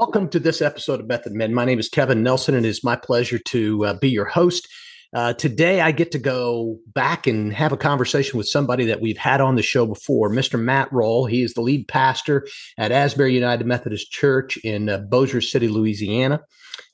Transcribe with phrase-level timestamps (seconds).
[0.00, 1.52] Welcome to this episode of Method Men.
[1.52, 4.66] My name is Kevin Nelson, and it is my pleasure to uh, be your host.
[5.12, 9.18] Uh, today, I get to go back and have a conversation with somebody that we've
[9.18, 10.58] had on the show before, Mr.
[10.58, 11.28] Matt Rawle.
[11.28, 12.48] He is the lead pastor
[12.78, 16.40] at Asbury United Methodist Church in uh, Bossier City, Louisiana.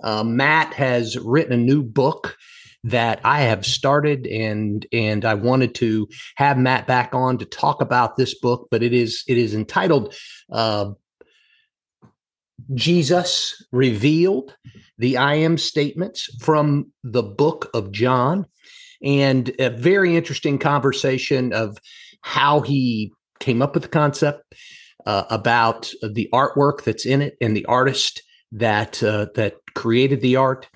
[0.02, 2.36] Uh, Matt has written a new book
[2.82, 7.80] that I have started and and I wanted to have Matt back on to talk
[7.80, 10.12] about this book, but it is it is entitled
[10.50, 10.90] uh,
[12.74, 14.54] Jesus revealed
[14.98, 18.46] the I am statements from the book of John,
[19.02, 21.78] and a very interesting conversation of
[22.22, 24.54] how he came up with the concept
[25.04, 30.36] uh, about the artwork that's in it and the artist that uh, that created the
[30.36, 30.68] art,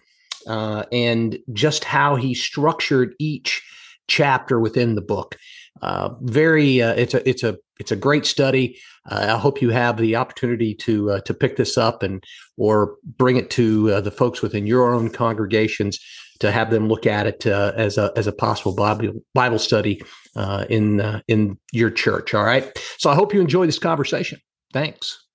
[0.47, 3.63] uh, and just how he structured each
[4.07, 5.37] chapter within the book.
[5.83, 8.79] Uh, very, uh, it's a it's a it's a great study.
[9.11, 12.23] Uh, I hope you have the opportunity to uh, to pick this up and
[12.57, 15.99] or bring it to uh, the folks within your own congregations
[16.41, 20.03] to have them look at it uh, as a as a possible Bible Bible study
[20.37, 22.35] uh, in in your church.
[22.35, 22.71] All right.
[22.99, 24.41] So I hope you enjoy this conversation.
[24.73, 25.30] Thanks.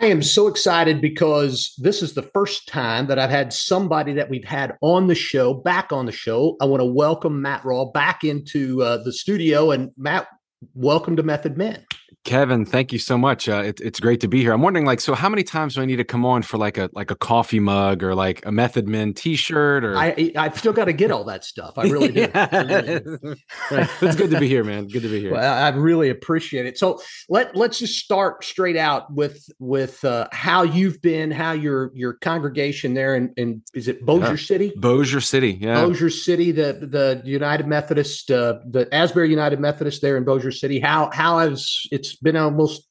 [0.00, 4.28] I am so excited because this is the first time that I've had somebody that
[4.28, 6.56] we've had on the show back on the show.
[6.60, 9.70] I want to welcome Matt Rawle back into uh, the studio.
[9.70, 10.26] And Matt,
[10.74, 11.86] welcome to Method Men.
[12.24, 13.50] Kevin, thank you so much.
[13.50, 14.54] Uh, it, it's great to be here.
[14.54, 16.78] I'm wondering, like, so how many times do I need to come on for like
[16.78, 19.84] a like a coffee mug or like a Method Men T-shirt?
[19.84, 21.74] Or I I've still got to get all that stuff.
[21.76, 22.20] I really do.
[22.34, 23.90] right.
[24.00, 24.88] It's good to be here, man.
[24.88, 25.32] Good to be here.
[25.32, 26.78] Well, I really appreciate it.
[26.78, 31.90] So let let's just start straight out with with uh, how you've been, how your
[31.94, 34.36] your congregation there, and in, in, is it Bossier yeah.
[34.36, 34.72] City?
[34.76, 35.74] Bossier City, yeah.
[35.74, 40.80] Bossier City, the the United Methodist, uh, the Asbury United Methodist there in Bossier City.
[40.80, 42.88] How how has it's it's been almost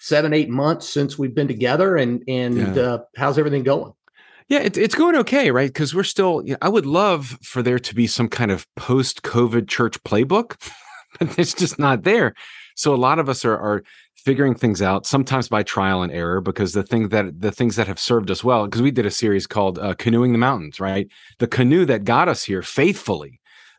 [0.00, 2.82] seven, eight months since we've been together, and and yeah.
[2.82, 3.92] uh, how's everything going?
[4.48, 5.68] Yeah, it, it's going okay, right?
[5.68, 6.42] Because we're still.
[6.44, 10.56] You know, I would love for there to be some kind of post-COVID church playbook,
[11.18, 12.34] but it's just not there.
[12.74, 13.82] So a lot of us are are
[14.16, 17.86] figuring things out sometimes by trial and error because the thing that the things that
[17.86, 21.08] have served us well because we did a series called uh, canoeing the mountains right
[21.38, 23.37] the canoe that got us here faithfully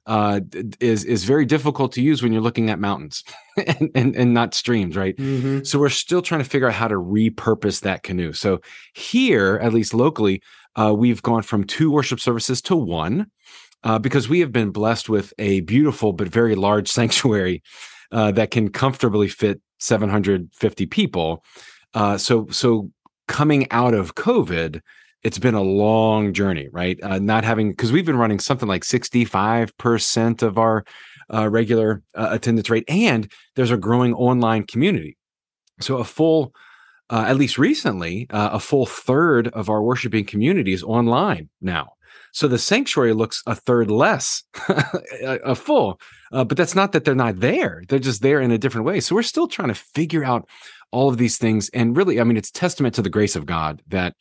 [0.09, 0.41] uh,
[0.79, 3.23] is is very difficult to use when you're looking at mountains
[3.67, 5.15] and, and, and not streams, right?
[5.15, 5.63] Mm-hmm.
[5.63, 8.33] So we're still trying to figure out how to repurpose that canoe.
[8.33, 8.59] So
[8.95, 10.41] here, at least locally,
[10.75, 13.27] uh, we've gone from two worship services to one
[13.83, 17.61] uh, because we have been blessed with a beautiful but very large sanctuary
[18.11, 21.45] uh, that can comfortably fit 750 people.
[21.93, 22.89] Uh, so so
[23.27, 24.81] coming out of COVID
[25.23, 27.01] it's been a long journey, right?
[27.01, 30.85] Uh, not having because we've been running something like sixty five percent of our
[31.33, 35.17] uh, regular uh, attendance rate, and there's a growing online community.
[35.81, 36.53] So a full,
[37.09, 41.93] uh, at least recently, uh, a full third of our worshiping community is online now.
[42.31, 44.43] So the sanctuary looks a third less,
[45.23, 45.99] a, full,
[46.31, 47.83] uh, but that's not that they're not there.
[47.87, 48.99] They're just there in a different way.
[48.99, 50.47] So we're still trying to figure out
[50.91, 53.81] all of these things, and really, I mean, it's testament to the grace of God
[53.87, 54.15] that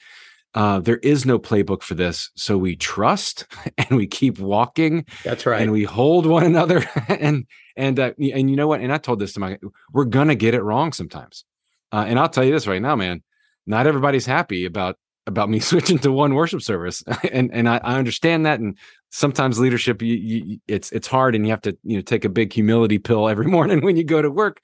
[0.54, 2.30] uh, there is no playbook for this.
[2.34, 3.46] So we trust
[3.78, 5.04] and we keep walking.
[5.24, 5.60] That's right.
[5.60, 6.84] And we hold one another.
[7.08, 8.80] and and uh, and you know what?
[8.80, 9.58] And I told this to my
[9.92, 11.44] we're gonna get it wrong sometimes.
[11.92, 13.22] Uh, and I'll tell you this right now, man.
[13.66, 17.98] Not everybody's happy about about me switching to one worship service, and and I, I
[17.98, 18.60] understand that.
[18.60, 18.76] And
[19.10, 22.30] sometimes leadership, you, you, it's it's hard, and you have to you know take a
[22.30, 24.60] big humility pill every morning when you go to work.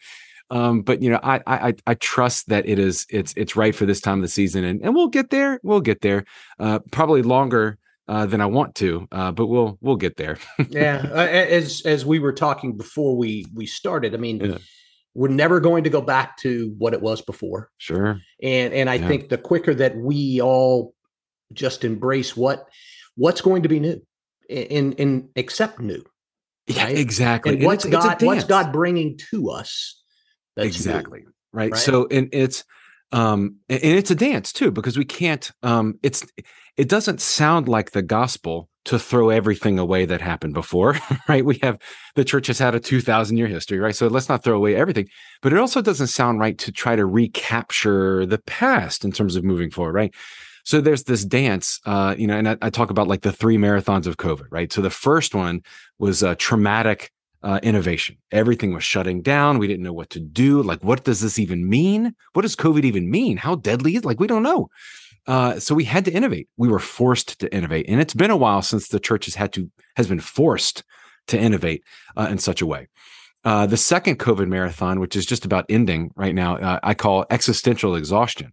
[0.55, 3.87] Um, but you know, I, I I trust that it is it's it's right for
[3.87, 5.59] this time of the season, and and we'll get there.
[5.65, 6.25] We'll get there.
[6.61, 7.77] Uh, probably longer
[8.07, 10.39] uh, than I want to, uh, but we'll we'll get there.
[10.71, 14.41] yeah, as as we were talking before we we started, I mean.
[14.41, 14.59] Yeah.
[15.17, 17.71] We're never going to go back to what it was before.
[17.79, 18.21] Sure.
[18.43, 19.07] And and I yeah.
[19.07, 20.93] think the quicker that we all
[21.53, 22.67] just embrace what
[23.15, 24.03] what's going to be new
[24.51, 26.03] and and accept new.
[26.67, 27.53] Yeah, exactly.
[27.53, 30.04] And, and what's it's, God it's what's God bringing to us
[30.57, 31.73] that's exactly right?
[31.73, 31.81] right.
[31.81, 32.65] So and it's
[33.13, 36.27] um and it's a dance too because we can't um it's
[36.77, 40.99] it doesn't sound like the gospel to throw everything away that happened before
[41.29, 41.79] right we have
[42.17, 45.09] the church has had a 2000 year history right so let's not throw away everything
[45.43, 49.45] but it also doesn't sound right to try to recapture the past in terms of
[49.45, 50.15] moving forward right
[50.65, 53.57] so there's this dance uh you know and I, I talk about like the three
[53.57, 55.63] marathons of covid right so the first one
[55.99, 57.11] was a traumatic
[57.45, 58.17] uh, innovation.
[58.33, 59.59] Everything was shutting down.
[59.59, 60.63] We didn't know what to do.
[60.63, 62.15] Like, what does this even mean?
[62.33, 63.37] What does COVID even mean?
[63.37, 64.05] How deadly is?
[64.05, 64.71] Like, we don't know.
[65.27, 66.49] Uh, so we had to innovate.
[66.57, 69.53] We were forced to innovate, and it's been a while since the church has had
[69.55, 70.83] to has been forced
[71.29, 71.83] to innovate
[72.17, 72.89] uh, in such a way.
[73.45, 77.27] Uh, the second COVID marathon, which is just about ending right now, uh, I call
[77.31, 78.53] existential exhaustion.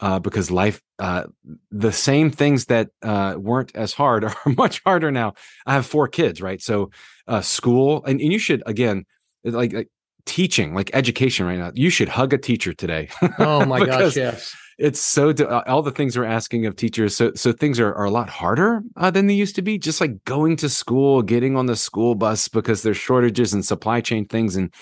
[0.00, 1.24] Uh, because life, uh,
[1.70, 5.34] the same things that uh, weren't as hard are much harder now.
[5.66, 6.62] I have four kids, right?
[6.62, 6.90] So,
[7.28, 9.04] uh, school, and, and you should again,
[9.44, 9.88] like, like
[10.24, 11.72] teaching, like education right now.
[11.74, 13.08] You should hug a teacher today.
[13.38, 15.34] Oh my gosh, yes it's so
[15.66, 18.82] all the things we're asking of teachers so so things are, are a lot harder
[18.96, 22.14] uh, than they used to be just like going to school getting on the school
[22.14, 24.72] bus because there's shortages and supply chain things and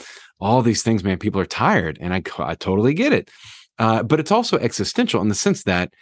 [0.41, 3.29] all these things man people are tired and i, I totally get it
[3.79, 5.93] uh, but it's also existential in the sense that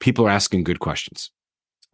[0.00, 1.30] people are asking good questions.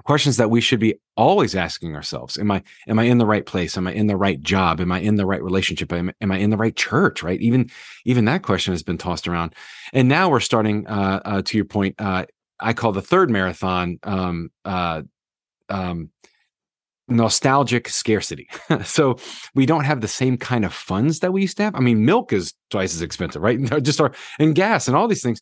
[0.05, 2.37] Questions that we should be always asking ourselves.
[2.37, 3.77] Am i am i in the right place?
[3.77, 4.81] Am i in the right job?
[4.81, 5.93] Am i in the right relationship?
[5.93, 7.41] Am, am i in the right church right?
[7.41, 7.71] Even
[8.05, 9.55] even that question has been tossed around.
[9.93, 12.25] And now we're starting uh, uh to your point uh
[12.59, 15.03] i call the third marathon um uh
[15.69, 16.11] um
[17.13, 18.49] nostalgic scarcity
[18.85, 19.17] so
[19.55, 22.05] we don't have the same kind of funds that we used to have i mean
[22.05, 25.41] milk is twice as expensive right just our and gas and all these things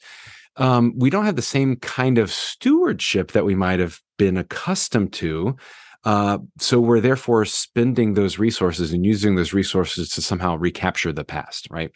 [0.56, 5.12] um, we don't have the same kind of stewardship that we might have been accustomed
[5.14, 5.56] to.
[6.04, 11.24] Uh, so we're therefore spending those resources and using those resources to somehow recapture the
[11.24, 11.90] past, right?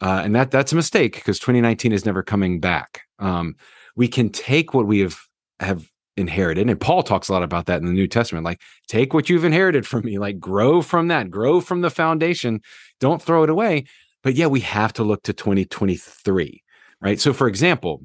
[0.00, 3.02] Uh, and that that's a mistake because 2019 is never coming back.
[3.20, 3.54] Um,
[3.96, 5.18] we can take what we have
[5.60, 8.44] have inherited, and Paul talks a lot about that in the New Testament.
[8.44, 12.60] Like, take what you've inherited from me, like grow from that, grow from the foundation.
[13.00, 13.84] Don't throw it away.
[14.22, 16.64] But yeah, we have to look to 2023
[17.04, 17.20] right?
[17.20, 18.02] So, for example,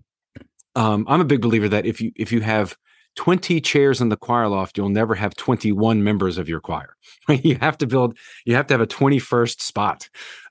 [0.76, 2.76] um, I'm a big believer that if you if you have
[3.16, 6.96] 20 chairs in the choir loft, you'll never have 21 members of your choir.
[7.30, 10.10] You have to build, you have to have a 21st spot.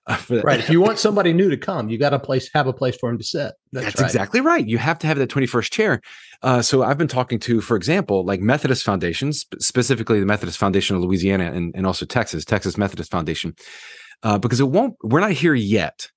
[0.30, 0.58] Right.
[0.58, 3.10] If you want somebody new to come, you got to place have a place for
[3.10, 3.52] him to sit.
[3.72, 4.06] That's, That's right.
[4.06, 4.66] exactly right.
[4.66, 6.00] You have to have that 21st chair.
[6.42, 10.96] Uh, so I've been talking to, for example, like Methodist foundations, specifically the Methodist Foundation
[10.96, 13.54] of Louisiana and, and also Texas, Texas Methodist Foundation,
[14.22, 14.94] uh, because it won't.
[15.02, 16.10] We're not here yet,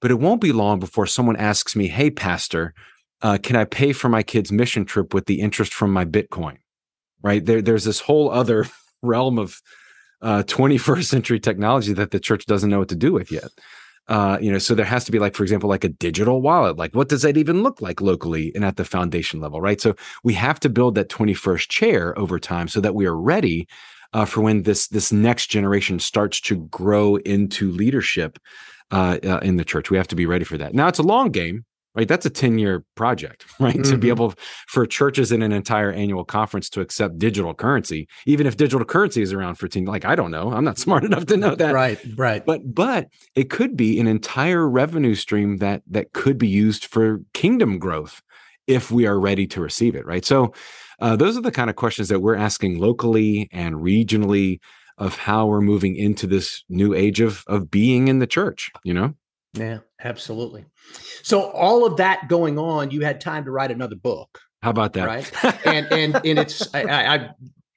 [0.00, 2.74] but it won't be long before someone asks me, Hey, Pastor,
[3.22, 6.56] uh, can I pay for my kid's mission trip with the interest from my Bitcoin?
[7.22, 8.66] Right there, there's this whole other
[9.02, 9.60] realm of
[10.22, 13.50] uh, 21st century technology that the church doesn't know what to do with yet.
[14.08, 16.76] Uh, you know, so there has to be like, for example, like a digital wallet.
[16.76, 19.80] Like, what does that even look like locally and at the foundation level, right?
[19.80, 23.66] So we have to build that 21st chair over time so that we are ready
[24.12, 28.38] uh, for when this this next generation starts to grow into leadership
[28.92, 29.90] uh, uh, in the church.
[29.90, 30.72] We have to be ready for that.
[30.72, 31.64] Now it's a long game,
[31.96, 32.06] right?
[32.06, 33.74] That's a 10 year project, right?
[33.74, 33.90] Mm-hmm.
[33.90, 34.16] To be mm-hmm.
[34.16, 34.34] able
[34.68, 39.22] for churches in an entire annual conference to accept digital currency, even if digital currency
[39.22, 40.52] is around for 10, like, I don't know.
[40.52, 41.74] I'm not smart enough to know that.
[41.74, 42.44] Right, right.
[42.44, 47.20] But, but it could be an entire revenue stream that, that could be used for
[47.32, 48.22] kingdom growth
[48.66, 50.24] if we are ready to receive it, right?
[50.24, 50.52] So,
[50.98, 54.60] uh, those are the kind of questions that we're asking locally and regionally
[54.98, 58.94] of how we're moving into this new age of of being in the church you
[58.94, 59.14] know
[59.56, 60.64] yeah absolutely
[61.22, 64.92] so all of that going on you had time to write another book how about
[64.92, 67.30] that right and and and it's I, I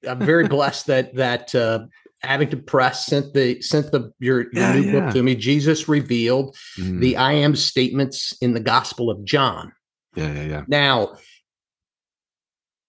[0.08, 1.86] i'm very blessed that that uh
[2.24, 5.00] Abingdon Press sent the sent the your, your yeah, new yeah.
[5.00, 5.36] book to me.
[5.36, 7.00] Jesus revealed mm.
[7.00, 9.72] the I am statements in the Gospel of John.
[10.16, 10.64] Yeah, yeah, yeah.
[10.68, 11.16] Now,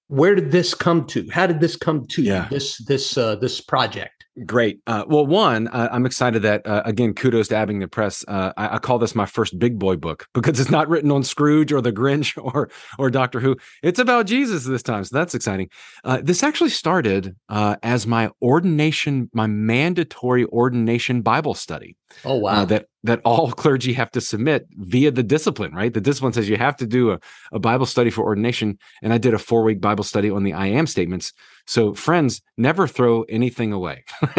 [0.08, 1.28] where did this come to?
[1.30, 2.22] How did this come to?
[2.22, 2.48] Yeah.
[2.50, 4.19] This this uh, this project.
[4.46, 4.80] Great.
[4.86, 8.24] Uh, well, one, uh, I'm excited that uh, again, kudos to Abingdon Press.
[8.26, 11.24] Uh, I, I, call this my first big boy book because it's not written on
[11.24, 13.56] Scrooge or the Grinch or or Doctor Who.
[13.82, 15.68] It's about Jesus this time, so that's exciting.
[16.04, 21.96] Uh, this actually started uh, as my ordination, my mandatory ordination Bible study.
[22.24, 22.64] Oh wow!
[22.64, 25.92] that that all clergy have to submit via the discipline, right?
[25.92, 27.20] The discipline says you have to do a,
[27.52, 30.52] a Bible study for ordination, and I did a four week Bible study on the
[30.52, 31.32] I am statements
[31.70, 34.02] so, friends, never throw anything away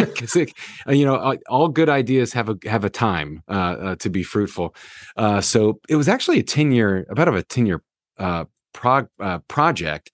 [0.85, 4.21] uh, you know all good ideas have a have a time uh, uh, to be
[4.21, 4.75] fruitful.
[5.15, 7.83] Uh, so, it was actually a ten year, about of a ten year
[8.17, 10.11] uh, prog- uh, project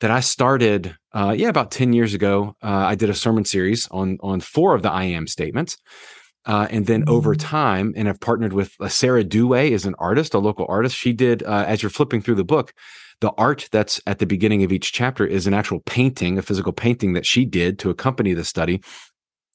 [0.00, 0.96] that I started.
[1.14, 2.56] yeah, about ten years ago.
[2.62, 5.76] I did a sermon series on on four of the I am statements.
[6.46, 7.46] Uh, and then over mm-hmm.
[7.46, 10.96] time, and I've partnered with uh, Sarah Dewey is an artist, a local artist.
[10.96, 12.74] She did, uh, as you're flipping through the book,
[13.20, 16.72] the art that's at the beginning of each chapter is an actual painting, a physical
[16.72, 18.82] painting that she did to accompany the study.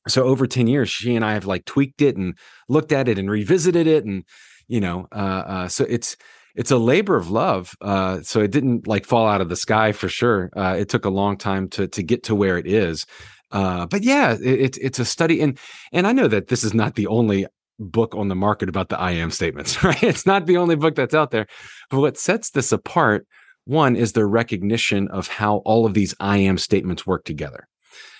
[0.07, 2.35] So over 10 years, she and I have like tweaked it and
[2.67, 4.05] looked at it and revisited it.
[4.05, 4.23] And,
[4.67, 6.15] you know, uh, uh, so it's,
[6.55, 7.75] it's a labor of love.
[7.79, 10.49] Uh, so it didn't like fall out of the sky for sure.
[10.55, 13.05] Uh, it took a long time to to get to where it is.
[13.51, 15.57] Uh, but yeah, it's it, it's a study, and
[15.91, 17.47] and I know that this is not the only
[17.79, 20.03] book on the market about the I am statements, right?
[20.03, 21.47] It's not the only book that's out there.
[21.89, 23.25] But what sets this apart,
[23.65, 27.67] one, is the recognition of how all of these I am statements work together.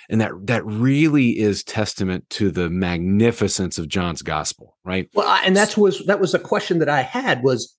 [0.10, 5.08] and that that really is testament to the magnificence of John's gospel, right?
[5.14, 7.76] Well, and that's was that was a question that I had was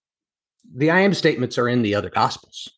[0.73, 2.69] the I am statements are in the other gospels.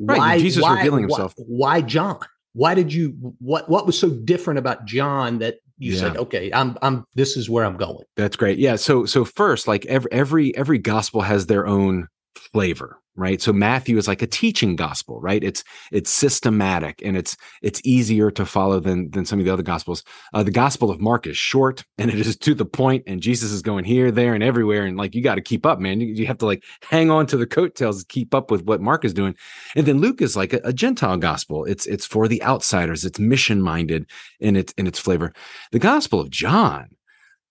[0.00, 1.34] Right, why, Jesus why, revealing himself.
[1.36, 2.18] Why, why, John?
[2.54, 6.00] Why did you what what was so different about John that you yeah.
[6.00, 8.04] said, okay, I'm I'm this is where I'm going.
[8.16, 8.58] That's great.
[8.58, 8.76] Yeah.
[8.76, 13.40] So so first, like every every every gospel has their own flavor, right?
[13.40, 15.42] So matthew is like a teaching gospel right?
[15.42, 19.62] It's it's systematic and it's it's easier to follow than than some of the other
[19.62, 20.02] gospels.
[20.32, 23.50] Uh, the gospel of mark is short and it is to the point and jesus
[23.50, 26.00] is going here there and everywhere and like you got to keep up man.
[26.00, 29.04] You, you, have to like hang on to the coattails keep up with what mark
[29.04, 29.34] is doing.
[29.76, 31.64] And then luke is like a, a gentile gospel.
[31.64, 33.04] It's it's for the outsiders.
[33.04, 34.06] It's mission minded
[34.40, 35.32] in its in its flavor.
[35.72, 36.88] The gospel of john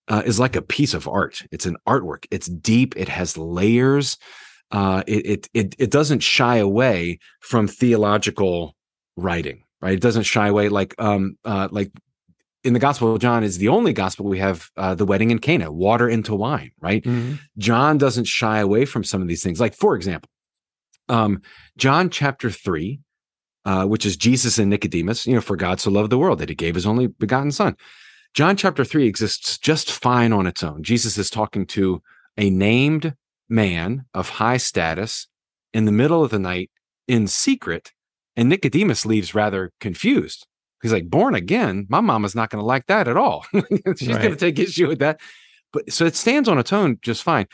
[0.08, 1.42] uh, is like a piece of art.
[1.50, 2.26] It's an artwork.
[2.30, 2.96] It's deep.
[2.96, 4.18] It has layers
[4.70, 8.74] uh, it, it it doesn't shy away from theological
[9.16, 9.94] writing, right?
[9.94, 11.90] It doesn't shy away like um uh, like
[12.64, 15.38] in the Gospel of John is the only gospel we have uh, the wedding in
[15.38, 17.04] Cana, water into wine, right?
[17.04, 17.34] Mm-hmm.
[17.58, 19.60] John doesn't shy away from some of these things.
[19.60, 20.30] Like for example,
[21.08, 21.42] um,
[21.76, 23.00] John chapter three,
[23.64, 25.26] uh, which is Jesus and Nicodemus.
[25.26, 27.76] You know, for God so loved the world that He gave His only begotten Son.
[28.32, 30.82] John chapter three exists just fine on its own.
[30.82, 32.02] Jesus is talking to
[32.36, 33.14] a named
[33.48, 35.28] man of high status
[35.72, 36.70] in the middle of the night
[37.06, 37.92] in secret.
[38.36, 40.46] And Nicodemus leaves rather confused.
[40.82, 41.86] He's like, born again?
[41.88, 43.46] My mama's not going to like that at all.
[43.52, 44.22] She's right.
[44.22, 45.20] going to take issue with that.
[45.72, 47.46] But so it stands on its own just fine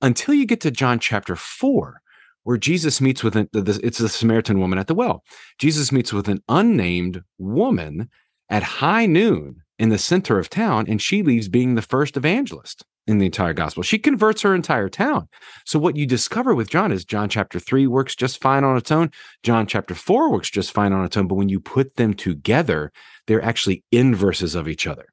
[0.00, 2.00] until you get to John chapter four,
[2.44, 5.24] where Jesus meets with an, it's the Samaritan woman at the well.
[5.58, 8.08] Jesus meets with an unnamed woman
[8.48, 12.84] at high noon in the center of town, and she leaves being the first evangelist
[13.06, 13.82] in the entire gospel.
[13.82, 15.28] She converts her entire town.
[15.64, 18.90] So what you discover with John is John chapter 3 works just fine on its
[18.90, 19.10] own.
[19.42, 22.92] John chapter 4 works just fine on its own, but when you put them together,
[23.26, 25.06] they're actually inverses of each other.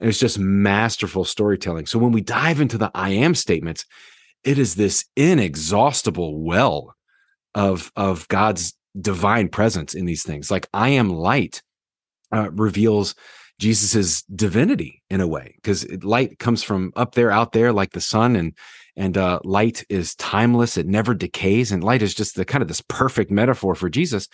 [0.00, 1.86] And it's just masterful storytelling.
[1.86, 3.84] So when we dive into the I am statements,
[4.42, 6.94] it is this inexhaustible well
[7.54, 10.50] of of God's divine presence in these things.
[10.50, 11.62] Like I am light
[12.32, 13.14] uh, reveals
[13.58, 18.00] Jesus's divinity in a way, because light comes from up there, out there, like the
[18.00, 18.52] sun, and
[18.96, 22.68] and uh, light is timeless; it never decays, and light is just the kind of
[22.68, 24.28] this perfect metaphor for Jesus.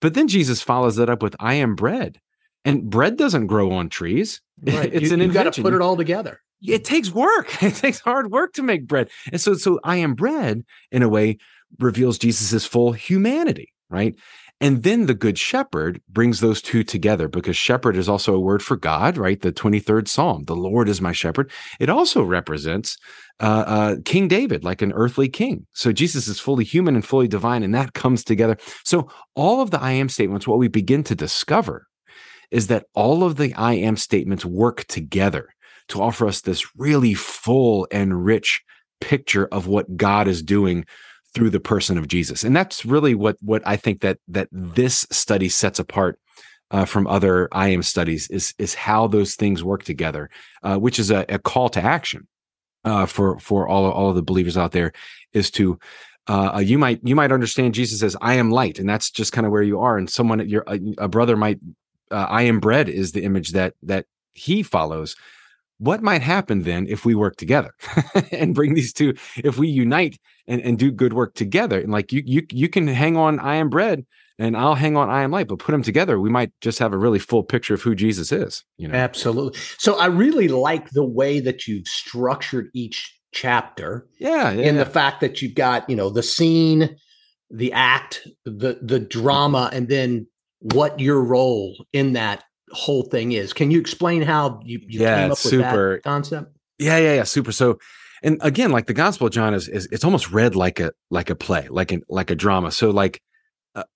[0.00, 2.20] But then Jesus follows that up with "I am bread,"
[2.64, 4.40] and bread doesn't grow on trees.
[4.62, 4.90] Right.
[4.92, 6.40] it's you, an you've got to put it all together.
[6.62, 7.50] It takes work.
[7.62, 11.08] It takes hard work to make bread, and so so "I am bread" in a
[11.08, 11.38] way
[11.78, 14.14] reveals Jesus's full humanity, right?
[14.60, 18.62] And then the good shepherd brings those two together because shepherd is also a word
[18.62, 19.40] for God, right?
[19.40, 21.50] The 23rd Psalm, the Lord is my shepherd.
[21.78, 22.96] It also represents
[23.38, 25.66] uh, uh, King David, like an earthly king.
[25.74, 28.56] So Jesus is fully human and fully divine, and that comes together.
[28.82, 31.86] So all of the I am statements, what we begin to discover
[32.50, 35.50] is that all of the I am statements work together
[35.88, 38.62] to offer us this really full and rich
[39.00, 40.86] picture of what God is doing
[41.36, 42.44] through the person of Jesus.
[42.44, 46.18] And that's really what what I think that that this study sets apart
[46.70, 50.30] uh, from other I am studies is is how those things work together,
[50.62, 52.26] uh, which is a, a, call to action
[52.86, 54.92] uh, for for all all of the believers out there
[55.34, 55.78] is to.
[56.28, 59.30] Uh, uh, you might you might understand Jesus as I am light, and that's just
[59.30, 59.96] kind of where you are.
[59.96, 61.60] And someone, your a, a brother might,
[62.10, 65.14] uh, I am bread is the image that that he follows
[65.78, 67.72] what might happen then if we work together
[68.32, 71.80] and bring these two if we unite and, and do good work together?
[71.80, 74.04] And like you you you can hang on i am bread
[74.38, 76.92] and i'll hang on i am light but put them together we might just have
[76.92, 78.94] a really full picture of who jesus is you know?
[78.94, 79.58] Absolutely.
[79.78, 84.84] So i really like the way that you've structured each chapter yeah, yeah in yeah.
[84.84, 86.96] the fact that you've got you know the scene
[87.50, 90.26] the act the the drama and then
[90.60, 93.52] what your role in that whole thing is.
[93.52, 95.94] Can you explain how you, you yeah, came up with super.
[95.96, 96.56] that concept?
[96.78, 97.52] Yeah, yeah, yeah, super.
[97.52, 97.78] So,
[98.22, 101.30] and again, like the Gospel of John is, is it's almost read like a like
[101.30, 102.70] a play, like an like a drama.
[102.70, 103.20] So, like,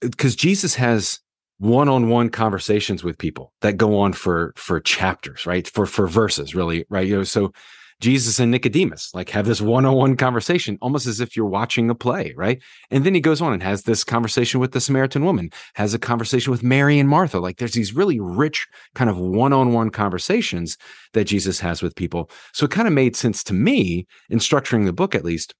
[0.01, 1.21] because uh, Jesus has
[1.59, 5.69] one-on-one conversations with people that go on for for chapters, right?
[5.69, 7.07] For for verses, really, right?
[7.07, 7.53] You know, so
[8.01, 12.33] Jesus and Nicodemus like have this one-on-one conversation, almost as if you're watching a play,
[12.37, 12.63] right?
[12.91, 15.99] And then he goes on and has this conversation with the Samaritan woman, has a
[15.99, 17.39] conversation with Mary and Martha.
[17.39, 20.79] Like there's these really rich kind of one-on-one conversations
[21.13, 22.31] that Jesus has with people.
[22.53, 25.55] So it kind of made sense to me in structuring the book, at least,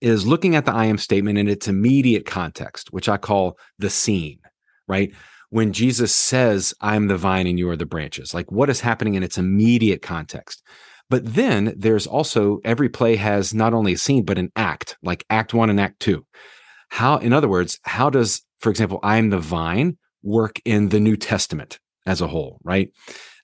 [0.00, 3.90] is looking at the I am statement in its immediate context, which I call the
[3.90, 4.40] scene,
[4.88, 5.12] right?
[5.50, 9.14] When Jesus says, I'm the vine and you are the branches, like what is happening
[9.14, 10.62] in its immediate context?
[11.08, 15.24] But then there's also every play has not only a scene, but an act, like
[15.30, 16.26] act one and act two.
[16.88, 21.16] How, in other words, how does, for example, I'm the vine work in the New
[21.16, 21.78] Testament?
[22.06, 22.90] as a whole, right?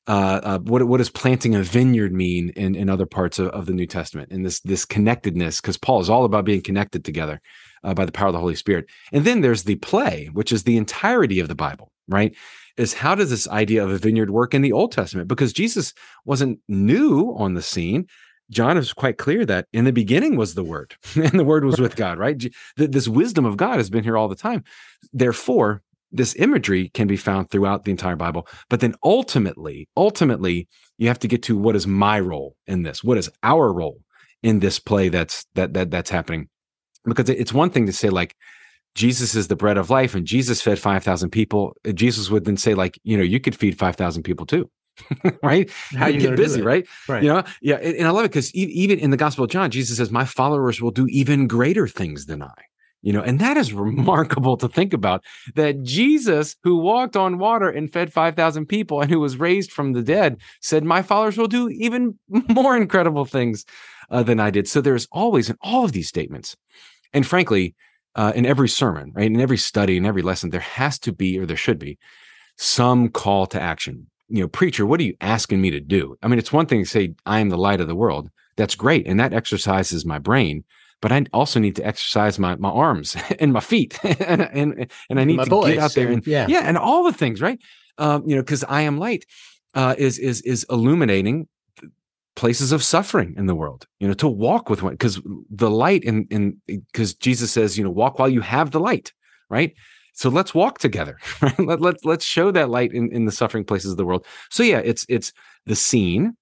[0.08, 3.66] Uh, uh, what what does planting a vineyard mean in, in other parts of, of
[3.66, 4.32] the New Testament?
[4.32, 7.40] And this this connectedness, because Paul is all about being connected together
[7.84, 8.86] uh, by the power of the Holy Spirit.
[9.12, 12.34] And then there's the play, which is the entirety of the Bible, right?
[12.76, 15.28] Is how does this idea of a vineyard work in the Old Testament?
[15.28, 15.92] Because Jesus
[16.24, 18.06] wasn't new on the scene.
[18.50, 21.80] John is quite clear that in the beginning was the Word, and the Word was
[21.80, 22.42] with God, right?
[22.76, 24.64] This wisdom of God has been here all the time.
[25.12, 28.46] Therefore, this imagery can be found throughout the entire Bible.
[28.68, 33.02] But then ultimately, ultimately, you have to get to what is my role in this?
[33.02, 34.00] What is our role
[34.42, 36.48] in this play that's that that that's happening?
[37.04, 38.36] Because it's one thing to say like
[38.94, 41.76] Jesus is the bread of life and Jesus fed 5,000 people.
[41.94, 44.70] Jesus would then say like, you know, you could feed 5,000 people too.
[45.42, 45.70] right?
[45.96, 46.86] How you get busy, right?
[47.08, 47.22] Right.
[47.22, 47.76] You know, yeah.
[47.76, 50.26] And, and I love it because even in the Gospel of John, Jesus says, "My
[50.26, 52.52] followers will do even greater things than I."
[53.02, 55.24] You know, and that is remarkable to think about
[55.56, 59.92] that Jesus, who walked on water and fed 5,000 people and who was raised from
[59.92, 63.64] the dead, said, My followers will do even more incredible things
[64.10, 64.68] uh, than I did.
[64.68, 66.56] So there's always in all of these statements,
[67.12, 67.74] and frankly,
[68.14, 71.38] uh, in every sermon, right, in every study, in every lesson, there has to be,
[71.38, 71.98] or there should be,
[72.56, 74.06] some call to action.
[74.28, 76.16] You know, preacher, what are you asking me to do?
[76.22, 78.30] I mean, it's one thing to say, I am the light of the world.
[78.56, 79.06] That's great.
[79.06, 80.64] And that exercises my brain
[81.02, 85.20] but I also need to exercise my my arms and my feet, and, and and
[85.20, 87.58] I need my to get out there and, yeah, yeah, and all the things, right?
[87.98, 89.26] Um, you know, because I am light
[89.74, 91.48] uh, is is is illuminating
[92.34, 93.86] places of suffering in the world.
[94.00, 95.20] You know, to walk with one because
[95.50, 99.12] the light in in because Jesus says, you know, walk while you have the light,
[99.50, 99.72] right?
[100.14, 101.18] So let's walk together.
[101.40, 101.58] Right?
[101.58, 104.26] Let, let, let's show that light in, in the suffering places of the world.
[104.50, 105.32] So yeah, it's it's
[105.66, 106.36] the scene,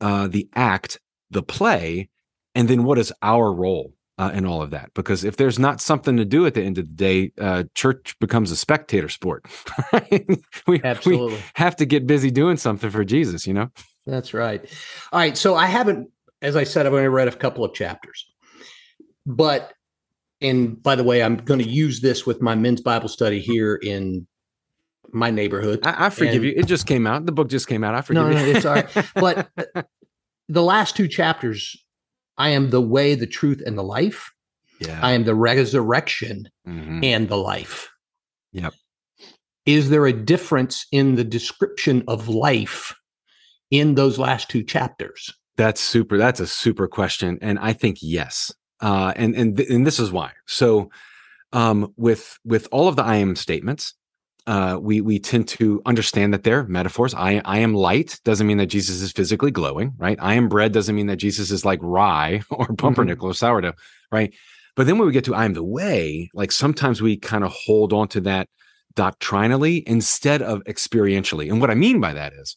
[0.00, 0.98] uh, the act,
[1.30, 2.08] the play,
[2.54, 4.92] and then what is our role uh, in all of that?
[4.94, 8.16] Because if there's not something to do at the end of the day, uh, church
[8.20, 9.46] becomes a spectator sport.
[10.66, 11.34] we, Absolutely.
[11.34, 13.70] we have to get busy doing something for Jesus, you know?
[14.06, 14.64] That's right.
[15.12, 15.36] All right.
[15.36, 16.10] So I haven't,
[16.42, 18.26] as I said, I've only read a couple of chapters.
[19.26, 19.72] But,
[20.40, 23.76] and by the way, I'm going to use this with my men's Bible study here
[23.76, 24.26] in
[25.10, 25.80] my neighborhood.
[25.84, 26.54] I, I forgive and, you.
[26.56, 27.26] It just came out.
[27.26, 27.94] The book just came out.
[27.94, 28.34] I forgive no, you.
[28.34, 28.88] No, it's all right.
[29.14, 29.48] But
[30.48, 31.76] the last two chapters
[32.38, 34.32] I am the way, the truth, and the life.
[34.80, 35.00] Yeah.
[35.02, 37.02] I am the resurrection mm-hmm.
[37.02, 37.90] and the life.
[38.52, 38.74] Yep.
[39.66, 42.94] Is there a difference in the description of life
[43.70, 45.34] in those last two chapters?
[45.56, 46.16] That's super.
[46.16, 48.52] That's a super question, and I think yes.
[48.80, 50.32] Uh, and and th- and this is why.
[50.46, 50.90] So,
[51.52, 53.94] um, with with all of the I am statements,
[54.48, 57.12] uh, we we tend to understand that they're metaphors.
[57.12, 60.18] I I am light doesn't mean that Jesus is physically glowing, right?
[60.22, 63.32] I am bread doesn't mean that Jesus is like rye or pumpernickel mm-hmm.
[63.32, 63.74] or sourdough,
[64.10, 64.34] right?
[64.74, 67.52] But then when we get to I am the way, like sometimes we kind of
[67.52, 68.48] hold on to that
[68.94, 71.50] doctrinally instead of experientially.
[71.50, 72.56] And what I mean by that is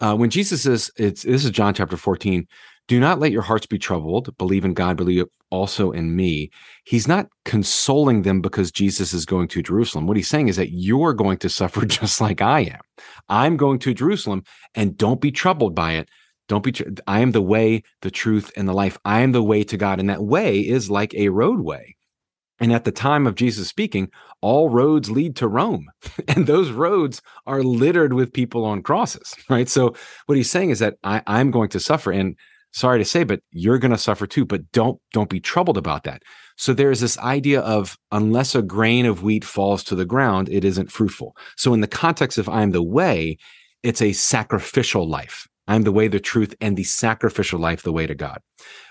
[0.00, 2.48] uh, when Jesus says, it's this is John chapter 14,
[2.88, 4.36] do not let your hearts be troubled.
[4.38, 6.50] Believe in God, believe also in me.
[6.84, 10.06] He's not consoling them because Jesus is going to Jerusalem.
[10.06, 12.80] What he's saying is that you're going to suffer just like I am.
[13.28, 14.42] I'm going to Jerusalem
[14.74, 16.08] and don't be troubled by it.
[16.48, 18.98] Don't be, tr- I am the way, the truth, and the life.
[19.04, 20.00] I am the way to God.
[20.00, 21.94] And that way is like a roadway.
[22.58, 24.08] And at the time of Jesus speaking,
[24.40, 25.86] all roads lead to Rome.
[26.28, 29.68] And those roads are littered with people on crosses, right?
[29.68, 29.94] So
[30.26, 32.12] what he's saying is that I, I'm going to suffer.
[32.12, 32.36] And
[32.72, 36.04] sorry to say but you're going to suffer too but don't don't be troubled about
[36.04, 36.22] that.
[36.56, 40.64] So there's this idea of unless a grain of wheat falls to the ground it
[40.64, 41.36] isn't fruitful.
[41.56, 43.38] So in the context of i'm the way
[43.82, 45.48] it's a sacrificial life.
[45.68, 48.40] I'm the way the truth and the sacrificial life the way to god.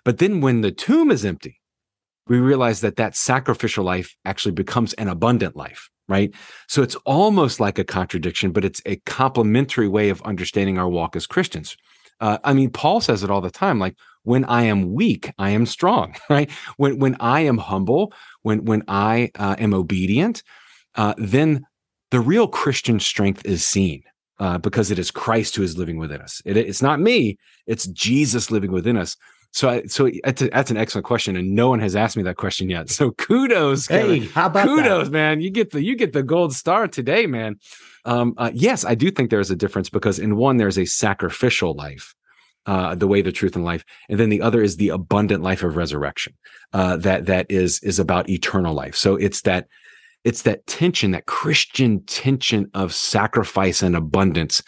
[0.05, 1.59] But then when the tomb is empty
[2.27, 6.33] we realize that that sacrificial life actually becomes an abundant life right?
[6.67, 11.15] So it's almost like a contradiction but it's a complementary way of understanding our walk
[11.15, 11.77] as christians
[12.21, 13.79] uh, I mean, Paul says it all the time.
[13.79, 16.15] Like when I am weak, I am strong.
[16.29, 16.49] Right?
[16.77, 20.43] When when I am humble, when when I uh, am obedient,
[20.95, 21.65] uh, then
[22.11, 24.03] the real Christian strength is seen.
[24.39, 26.41] Uh, because it is Christ who is living within us.
[26.45, 29.15] It, it's not me; it's Jesus living within us.
[29.53, 32.23] So, I, so that's, a, that's, an excellent question, and no one has asked me
[32.23, 32.89] that question yet.
[32.89, 34.23] So, kudos, Kevin.
[34.23, 35.11] hey, how about kudos, that?
[35.11, 35.41] man?
[35.41, 37.57] You get the you get the gold star today, man.
[38.05, 40.85] Um, uh, yes, I do think there is a difference because in one there's a
[40.85, 42.15] sacrificial life,
[42.65, 45.63] uh, the way, the truth, and life, and then the other is the abundant life
[45.63, 46.33] of resurrection.
[46.71, 48.95] Uh, that that is is about eternal life.
[48.95, 49.67] So it's that
[50.23, 54.61] it's that tension, that Christian tension of sacrifice and abundance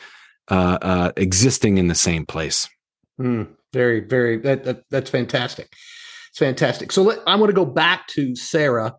[0.49, 2.69] uh, uh, existing in the same place.
[3.19, 4.37] Mm, very, very.
[4.37, 5.67] That, that, that's fantastic.
[6.29, 6.91] It's fantastic.
[6.91, 8.95] So let, I want to go back to Sarah.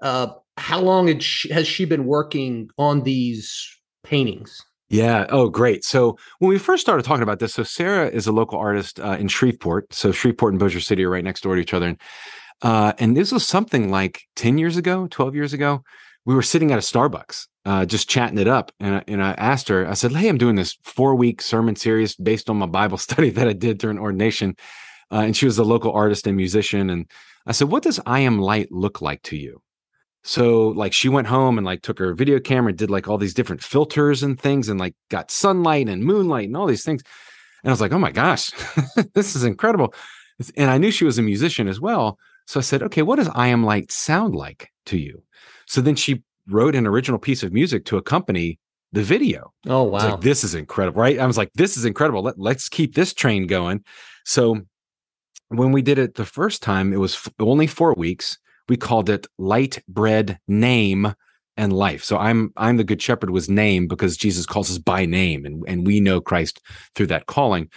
[0.00, 4.60] Uh, how long she, has she been working on these paintings?
[4.88, 5.26] Yeah.
[5.30, 5.84] Oh, great.
[5.84, 9.16] So when we first started talking about this, so Sarah is a local artist uh,
[9.18, 9.94] in Shreveport.
[9.94, 11.88] So Shreveport and Bossier City are right next door to each other.
[11.88, 12.00] And,
[12.60, 15.82] uh, and this was something like 10 years ago, 12 years ago.
[16.24, 18.70] We were sitting at a Starbucks, uh, just chatting it up.
[18.78, 21.76] And I, and I asked her, I said, Hey, I'm doing this four week sermon
[21.76, 24.56] series based on my Bible study that I did during ordination.
[25.10, 26.90] Uh, and she was a local artist and musician.
[26.90, 27.10] And
[27.46, 29.62] I said, What does I am light look like to you?
[30.24, 33.18] So like she went home and like took her video camera and did like all
[33.18, 37.02] these different filters and things and like got sunlight and moonlight and all these things.
[37.62, 38.50] And I was like, oh my gosh,
[39.14, 39.94] this is incredible.
[40.56, 42.18] And I knew she was a musician as well.
[42.46, 45.22] So I said, okay, what does I Am Light sound like to you?
[45.72, 48.58] So then she wrote an original piece of music to accompany
[48.92, 49.54] the video.
[49.66, 50.10] Oh, wow.
[50.10, 51.18] Like, this is incredible, right?
[51.18, 52.22] I was like, this is incredible.
[52.22, 53.82] Let, let's keep this train going.
[54.26, 54.60] So
[55.48, 58.36] when we did it the first time, it was f- only four weeks
[58.68, 61.14] we called it light bread name
[61.56, 62.04] and life.
[62.04, 65.64] So I'm I'm the good shepherd was name because Jesus calls us by name and,
[65.66, 66.60] and we know Christ
[66.94, 67.70] through that calling.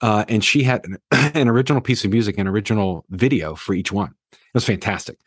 [0.00, 0.98] Uh, and she had an,
[1.34, 4.12] an, original piece of music, an original video for each one.
[4.32, 5.18] It was fantastic.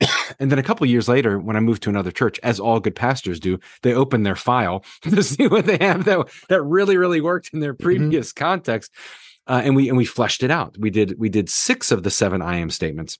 [0.38, 2.94] and then a couple years later, when I moved to another church, as all good
[2.94, 7.20] pastors do, they open their file to see what they have that that really, really
[7.20, 7.84] worked in their mm-hmm.
[7.84, 8.44] previous mm-hmm.
[8.44, 8.92] context.
[9.48, 10.76] Uh, and we and we fleshed it out.
[10.78, 13.18] We did we did six of the seven I am statements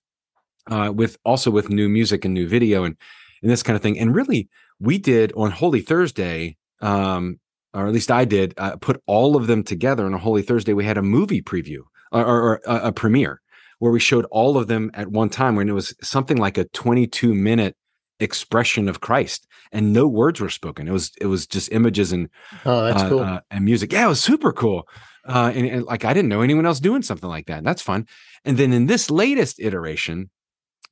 [0.69, 2.97] uh, with also with new music and new video and
[3.43, 3.99] and this kind of thing.
[3.99, 4.49] And really,
[4.81, 7.39] we did on Holy Thursday, um,
[7.73, 10.73] or at least I did, uh, put all of them together on a Holy Thursday.
[10.73, 13.41] We had a movie preview or, or, or a, a premiere
[13.79, 16.65] where we showed all of them at one time when it was something like a
[16.67, 17.77] 22 minute
[18.21, 20.89] expression of Christ and no words were spoken.
[20.89, 22.29] It was it was just images and
[22.65, 23.21] oh, that's uh, cool.
[23.21, 23.93] Uh, and music.
[23.93, 24.89] Yeah, it was super cool.
[25.27, 27.65] Uh, and, and, like I didn't know anyone else doing something like that.
[27.65, 28.07] That's fun.
[28.45, 30.31] And then in this latest iteration,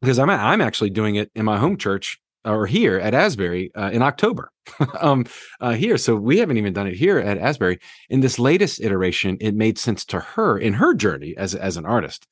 [0.01, 3.91] because I'm I'm actually doing it in my home church or here at Asbury uh,
[3.91, 4.51] in October
[5.01, 5.25] um,
[5.61, 5.97] uh, here.
[5.97, 7.79] So we haven't even done it here at Asbury.
[8.11, 11.87] In this latest iteration, it made sense to her in her journey as as an
[11.87, 12.27] artist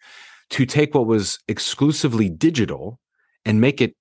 [0.52, 3.00] to take what was exclusively digital
[3.44, 3.94] and make it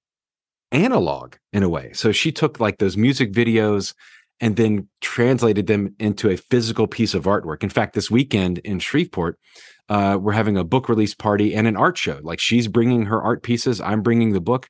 [0.71, 1.91] analog in a way.
[1.93, 3.93] So she took like those music videos
[4.39, 7.63] and then translated them into a physical piece of artwork.
[7.63, 9.39] In fact, this weekend in Shreveport,
[9.89, 12.19] uh, we're having a book release party and an art show.
[12.21, 14.67] Like she's bringing her art pieces, I'm bringing the book,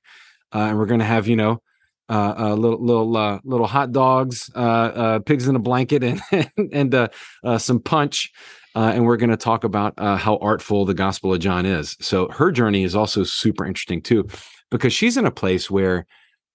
[0.54, 1.62] uh, and we're going to have you know
[2.10, 6.22] uh, uh, little little uh, little hot dogs, uh, uh, pigs in a blanket, and
[6.74, 7.08] and uh,
[7.44, 8.32] uh, some punch.
[8.76, 11.98] Uh, and we're going to talk about uh, how artful the Gospel of John is.
[12.00, 14.28] So her journey is also super interesting too,
[14.70, 16.06] because she's in a place where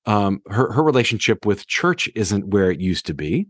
[0.06, 3.48] um, her her relationship with church isn't where it used to be.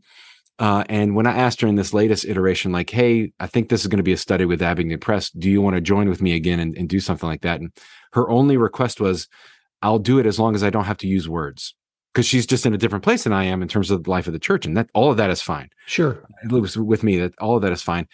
[0.59, 3.83] Uh, and when I asked her in this latest iteration, like, hey, I think this
[3.83, 5.31] is going to be a study with Abingdon Press.
[5.31, 7.61] Do you want to join with me again and, and do something like that?
[7.61, 7.70] And
[8.12, 9.29] her only request was,
[9.83, 11.74] I'll do it as long as I don't have to use words.
[12.14, 14.26] Because she's just in a different place than I am in terms of the life
[14.26, 14.64] of the church.
[14.64, 15.68] And that all of that is fine.
[15.85, 16.26] Sure.
[16.42, 18.09] It was with me that all of that is fine.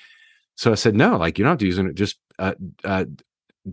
[0.57, 1.95] So I said, no, like you don't have to use it.
[1.95, 3.05] Just uh, uh,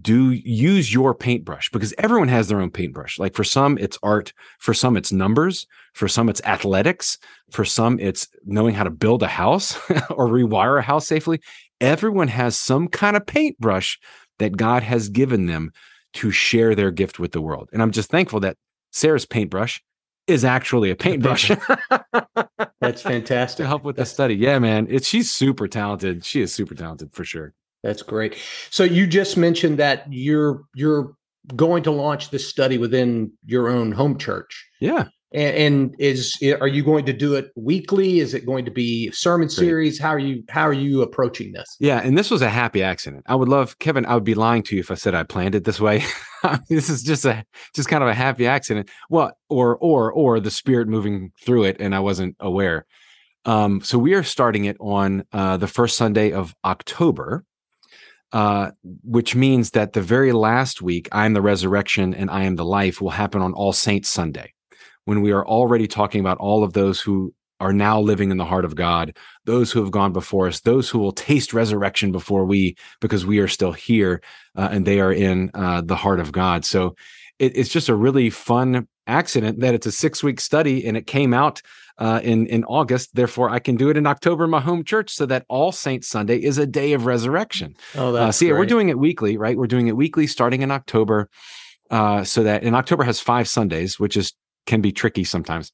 [0.02, 3.18] do use your paintbrush because everyone has their own paintbrush.
[3.18, 4.34] Like for some, it's art.
[4.60, 5.66] For some, it's numbers.
[5.94, 7.18] For some, it's athletics.
[7.52, 9.76] For some, it's knowing how to build a house
[10.10, 11.42] or rewire a house safely.
[11.82, 13.98] Everyone has some kind of paintbrush
[14.38, 15.72] that God has given them
[16.14, 17.70] to share their gift with the world.
[17.74, 18.58] And I'm just thankful that
[18.92, 19.82] Sarah's paintbrush
[20.30, 21.52] is actually a paintbrush.
[22.82, 23.64] That's fantastic.
[23.64, 24.36] to help with the study.
[24.36, 24.88] Yeah, man.
[24.90, 26.24] It's she's super talented.
[26.24, 27.54] She is super talented for sure.
[27.84, 28.38] That's great.
[28.70, 31.14] So you just mentioned that you're you're
[31.56, 34.68] going to launch this study within your own home church.
[34.80, 35.08] Yeah.
[35.32, 38.20] And, and is are you going to do it weekly?
[38.20, 40.00] Is it going to be sermon series?
[40.00, 41.76] How are you how are you approaching this?
[41.80, 43.26] Yeah, and this was a happy accident.
[43.28, 44.06] I would love Kevin.
[44.06, 46.04] I would be lying to you if I said I planned it this way.
[46.70, 48.90] this is just a just kind of a happy accident.
[49.10, 52.86] Well, or or or the spirit moving through it, and I wasn't aware.
[53.46, 57.46] Um, so we are starting it on uh, the first Sunday of October
[58.32, 58.72] uh,
[59.04, 62.66] which means that the very last week, I am the resurrection and I am the
[62.66, 64.54] life, will happen on All Saints Sunday,
[65.10, 68.46] when we are already talking about all of those who are now living in the
[68.46, 72.46] heart of God, those who have gone before us, those who will taste resurrection before
[72.46, 74.22] we, because we are still here
[74.56, 76.64] uh, and they are in uh, the heart of God.
[76.64, 76.96] So
[77.40, 81.08] it, it's just a really fun accident that it's a six week study and it
[81.08, 81.60] came out
[81.98, 83.16] uh, in in August.
[83.16, 86.08] Therefore, I can do it in October in my home church, so that All Saints
[86.08, 87.76] Sunday is a day of resurrection.
[87.96, 89.58] Oh, uh, that's so yeah, we're doing it weekly, right?
[89.58, 91.30] We're doing it weekly starting in October,
[91.90, 94.34] uh, so that in October has five Sundays, which is
[94.70, 95.74] can be tricky sometimes.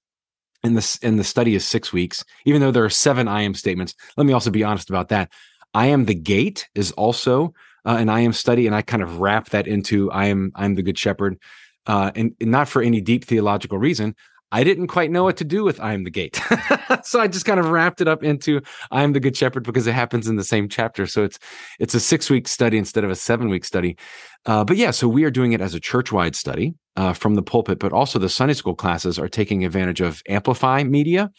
[0.64, 3.54] And the and the study is six weeks, even though there are seven I am
[3.54, 3.94] statements.
[4.18, 5.32] Let me also be honest about that.
[5.76, 7.54] I am the gate is also
[7.86, 10.74] uh, an I am study, and I kind of wrap that into I am I'm
[10.74, 11.38] the good shepherd,
[11.86, 14.16] uh, and, and not for any deep theological reason.
[14.52, 16.42] I didn't quite know what to do with I am the gate.
[17.04, 19.86] so I just kind of wrapped it up into I am the good shepherd because
[19.86, 21.06] it happens in the same chapter.
[21.06, 21.38] So it's
[21.80, 23.98] it's a six week study instead of a seven week study.
[24.46, 27.36] Uh, but yeah, so we are doing it as a church wide study uh, from
[27.36, 31.32] the pulpit, but also the Sunday school classes are taking advantage of Amplify Media,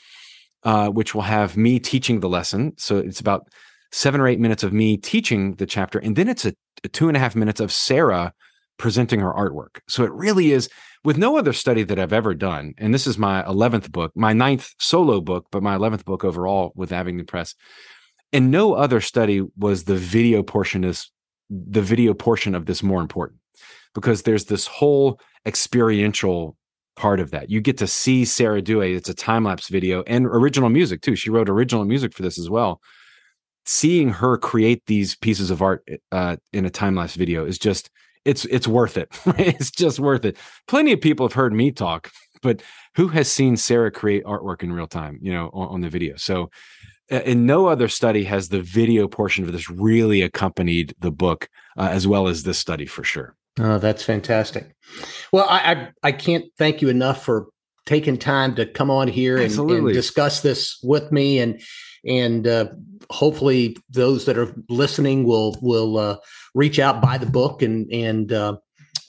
[0.65, 2.73] uh, which will have me teaching the lesson.
[2.77, 3.49] So it's about
[3.93, 7.09] seven or eight minutes of me teaching the chapter, and then it's a, a two
[7.09, 8.33] and a half minutes of Sarah
[8.79, 9.81] presenting her artwork.
[9.89, 10.69] So it really is
[11.03, 12.75] with no other study that I've ever done.
[12.77, 16.73] And this is my 11th book, my ninth solo book, but my 11th book overall
[16.75, 17.55] with Abingdon Press.
[18.33, 21.11] And no other study was the video portion is
[21.49, 23.41] the video portion of this more important
[23.95, 26.57] because there's this whole experiential
[26.97, 27.51] part of that.
[27.51, 28.69] You get to see Sarah it.
[28.69, 31.15] It's a time lapse video and original music too.
[31.15, 32.81] She wrote original music for this as well.
[33.65, 37.91] Seeing her create these pieces of art uh, in a time lapse video is just
[38.25, 39.09] it's it's worth it.
[39.39, 40.37] it's just worth it.
[40.67, 42.11] Plenty of people have heard me talk,
[42.43, 42.63] but
[42.97, 45.19] who has seen Sarah create artwork in real time?
[45.21, 46.17] You know, on, on the video.
[46.17, 46.51] So,
[47.09, 51.89] in no other study has the video portion of this really accompanied the book uh,
[51.91, 53.37] as well as this study for sure.
[53.59, 54.75] Oh, that's fantastic.
[55.33, 57.49] Well, I, I, I can't thank you enough for
[57.87, 61.63] taking time to come on here and, and discuss this with me and
[62.05, 62.69] and uh,
[63.11, 66.17] hopefully those that are listening will will uh,
[66.55, 68.57] reach out buy the book and and uh,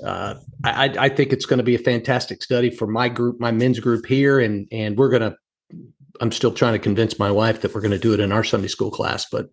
[0.04, 3.52] uh I, I think it's going to be a fantastic study for my group my
[3.52, 5.36] men's group here and and we're going to
[6.22, 8.44] I'm still trying to convince my wife that we're going to do it in our
[8.44, 9.50] Sunday school class but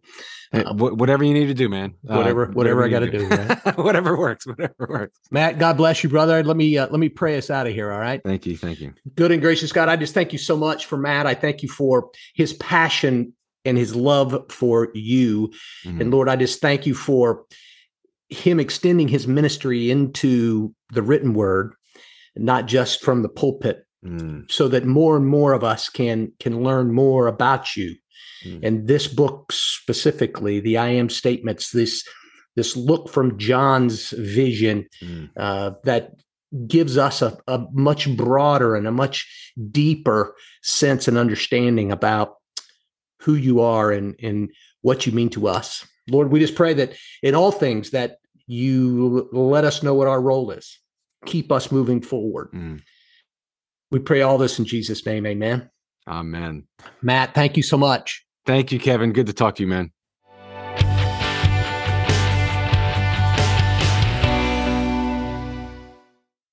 [0.54, 1.94] uh, whatever you need to do, man.
[2.02, 3.26] Whatever, uh, whatever, whatever I got to do.
[3.26, 3.76] Right?
[3.78, 4.46] whatever works.
[4.46, 5.18] Whatever works.
[5.30, 6.42] Matt, God bless you, brother.
[6.44, 7.90] Let me uh, let me pray us out of here.
[7.90, 8.20] All right.
[8.24, 8.56] Thank you.
[8.56, 8.94] Thank you.
[9.16, 11.26] Good and gracious God, I just thank you so much for Matt.
[11.26, 13.32] I thank you for his passion
[13.64, 15.48] and his love for you,
[15.84, 16.00] mm-hmm.
[16.00, 17.44] and Lord, I just thank you for
[18.28, 21.74] him extending his ministry into the written word,
[22.36, 24.50] not just from the pulpit, mm.
[24.50, 27.94] so that more and more of us can can learn more about you
[28.44, 28.60] Mm.
[28.62, 32.06] And this book specifically, the I am statements, this
[32.56, 35.28] this look from John's vision mm.
[35.36, 36.12] uh, that
[36.68, 42.36] gives us a, a much broader and a much deeper sense and understanding about
[43.20, 44.50] who you are and, and
[44.82, 45.84] what you mean to us.
[46.08, 46.92] Lord, we just pray that
[47.24, 50.78] in all things that you let us know what our role is.
[51.26, 52.52] Keep us moving forward.
[52.52, 52.82] Mm.
[53.94, 55.24] We pray all this in Jesus' name.
[55.24, 55.70] Amen.
[56.08, 56.66] Amen.
[57.00, 58.26] Matt, thank you so much.
[58.44, 59.12] Thank you, Kevin.
[59.12, 59.92] Good to talk to you, man.